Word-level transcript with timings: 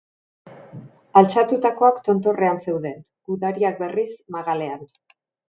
Altxatutakoak 1.21 1.99
tontorrean 2.07 2.57
zeuden, 2.65 2.97
gudariak, 3.31 3.79
berriz, 3.85 4.09
magalean. 4.39 4.85